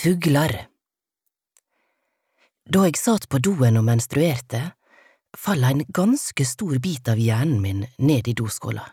[0.00, 0.52] Fuglar
[2.64, 4.60] Da jeg satt på doen og menstruerte,
[5.36, 8.86] falt en ganske stor bit av hjernen min ned i doskåla.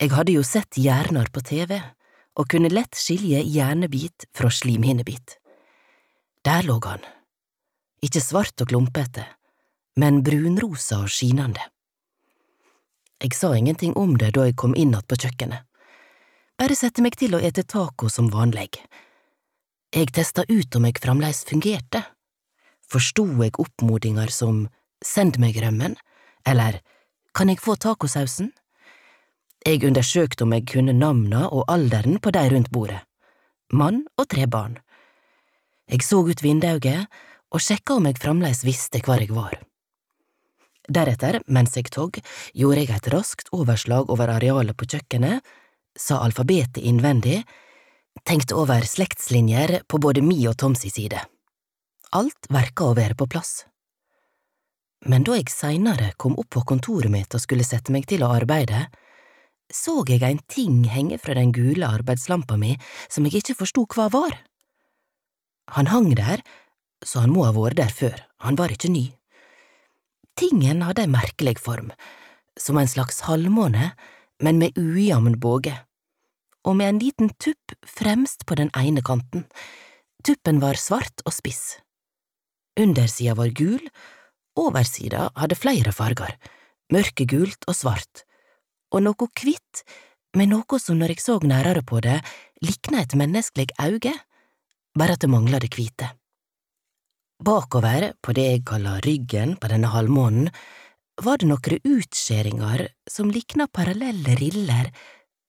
[0.00, 5.36] Jeg hadde jo sett hjerner på TV og kunne lett skilje hjernebit fra slimhinnebit.
[6.40, 7.04] Der lå han,
[8.00, 9.26] ikke svart og klumpete,
[10.00, 11.68] men brunrosa og skinende.
[13.20, 15.68] Jeg sa ingenting om det da jeg kom inn igjen på kjøkkenet,
[16.56, 18.70] bare sette meg til å ete taco som vanlig.
[19.90, 22.04] Jeg testa ut om jeg fremdeles fungerte.
[22.86, 24.68] Forsto jeg oppmodinger som
[25.02, 25.96] send meg rømmen,
[26.46, 26.78] eller
[27.34, 28.52] kan jeg få tacosausen?
[29.66, 33.00] Jeg undersøkte om jeg kunne navna og alderen på de rundt bordet.
[33.74, 34.78] Mann og tre barn.
[35.90, 37.10] Jeg så ut vinduet
[37.50, 39.56] og sjekka om jeg fremdeles visste hvor jeg var.
[40.90, 42.14] Deretter, mens jeg tog,
[42.54, 45.42] gjorde jeg et raskt overslag over arealet på kjøkkenet,
[45.98, 47.42] sa alfabetet innvendig,
[48.26, 51.20] tenkte over slektslinjer på både mi og Toms side.
[52.16, 53.64] Alt verka å være på plass.
[55.08, 58.32] Men da jeg seinere kom opp på kontoret mitt og skulle sette meg til å
[58.36, 58.88] arbeide,
[59.70, 62.74] så jeg en ting henge fra den gule arbeidslampa mi
[63.08, 64.34] som jeg ikke forsto hva var.
[65.78, 66.42] Han hang der,
[67.06, 69.06] så han må ha vært der før, han var ikke ny.
[70.36, 71.92] Tingen hadde en merkelig form,
[72.58, 73.92] som en slags halvmåne,
[74.42, 75.76] men med ujamn båge,
[76.66, 79.46] og med en liten tupp fremst på den ene kanten.
[80.24, 81.78] Tuppen var svart og spiss.
[82.80, 83.82] Undersida var gul,
[84.60, 86.36] oversida hadde flere farger,
[86.92, 88.24] mørkegult og svart,
[88.92, 89.84] og noe hvitt,
[90.36, 92.20] med noe som når jeg så nærere på det,
[92.62, 94.12] likna et menneskelig auge,
[94.94, 96.12] bare at det mangla det hvite.
[97.40, 100.50] Bakover, på det jeg kaller ryggen på denne halvmånen,
[101.20, 104.90] var det noen utskjæringer som likna parallelle riller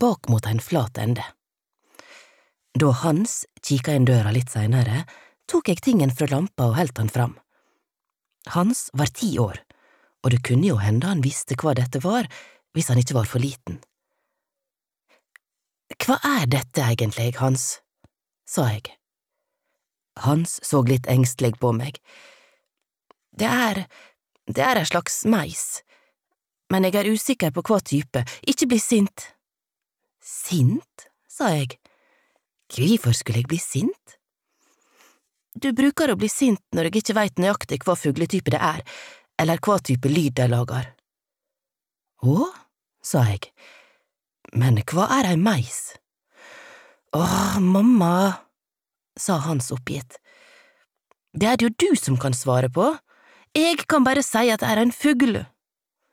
[0.00, 1.24] bak mot en flat ende.
[2.74, 5.04] Da Hans kikka inn døra litt seinere,
[5.50, 7.36] tok jeg tingen fra lampa og heldt han fram.
[8.54, 9.60] Hans var ti år,
[10.24, 12.26] og det kunne jo hende han visste hva dette var,
[12.72, 13.82] hvis han ikke var for liten.
[16.02, 17.82] Hva er dette egentlig, Hans?
[18.48, 18.96] sa jeg.
[20.24, 22.00] Hans så litt engstelig på meg.
[23.32, 23.86] Det er…
[24.46, 25.82] det er en slags meis,
[26.72, 29.28] men jeg er usikker på hva type, ikke bli sint.
[30.22, 31.08] Sint?
[31.28, 31.78] sa jeg.
[32.72, 34.18] Hvorfor skulle jeg bli sint?
[35.52, 38.80] Du bruker å bli sint når jeg ikke veit nøyaktig hva fugletype det er,
[39.40, 40.86] eller hva type lyd de lager.
[42.22, 42.46] Å,
[43.02, 43.50] sa jeg,
[44.56, 45.96] men hva er ei meis?
[47.12, 48.44] Åh, mamma,
[49.18, 50.16] sa Hans oppgitt.
[51.36, 52.92] Det er det jo du som kan svare på,
[53.56, 55.42] jeg kan bare si at det er en fugl,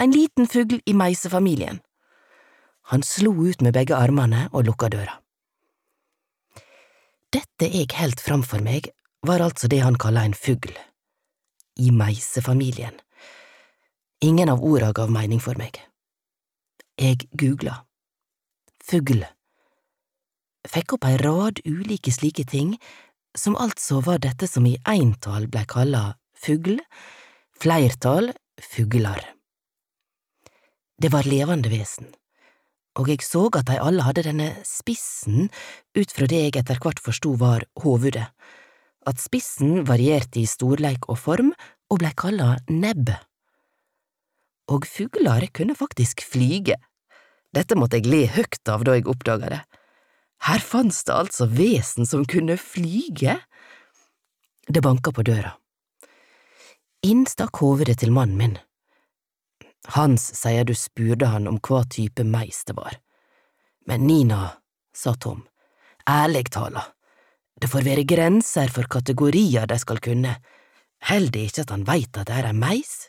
[0.00, 1.78] en liten fugl i meisefamilien.
[2.90, 5.20] Han slo ut med begge armene og lukka døra.
[7.30, 8.88] Dette jeg helt framfor meg,
[9.22, 10.72] var altså det han kalla en fugl.
[11.78, 12.96] I meisefamilien.
[14.26, 15.78] Ingen av orda gav mening for meg.
[16.98, 17.84] Jeg googla.
[18.82, 19.22] Fugl.
[20.68, 22.74] Fikk opp ei rad ulike slike ting,
[23.38, 26.80] som altså var dette som i eintall blei kalla fugl,
[27.54, 29.22] flertall fuglar.
[31.00, 32.10] Det var levende vesen,
[32.98, 35.48] og jeg så at de alle hadde denne spissen
[35.96, 38.26] ut fra det jeg etter hvert forsto var hovudet,
[39.06, 41.52] at spissen varierte i storleik og form
[41.90, 43.12] og blei kalla nebb.
[44.70, 46.76] Og fugler kunne faktisk flyge.
[47.54, 49.62] Dette måtte jeg le høgt av da jeg oppdaga det.
[50.46, 53.36] Her fantes det altså vesen som kunne flyge.
[54.70, 55.56] Det banka på døra.
[57.04, 58.58] Inn stakk hovedet til mannen min.
[59.88, 62.98] Hans sier du spurte han om hva type meis det var.
[63.86, 64.60] Men Nina,
[64.92, 65.46] sa Tom,
[66.08, 66.84] ærlig tala,
[67.60, 70.34] det får være grenser for kategorier de skal kunne,
[71.08, 73.08] held det ikke at han veit at det er ei meis?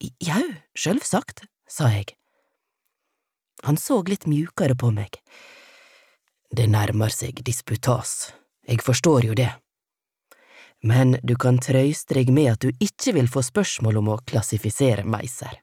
[0.00, 0.44] Jau,
[0.76, 2.16] sjølvsagt, sa jeg.
[3.64, 5.16] Han så litt mjukere på meg.
[6.52, 8.32] Det nærmer seg disputas,
[8.68, 9.52] jeg forstår jo det.
[10.84, 15.06] Men du kan trøyste deg med at du ikke vil få spørsmål om å klassifisere
[15.08, 15.56] meiser.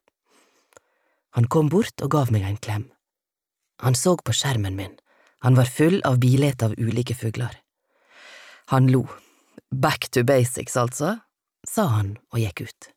[1.34, 2.86] Han kom bort og gav meg en klem.
[3.82, 4.94] Han så på skjermen min,
[5.44, 7.58] han var full av bilete av ulike fugler.
[8.72, 9.08] Han lo.
[9.74, 11.18] Back to basics, altså,
[11.68, 12.90] sa han og gikk ut.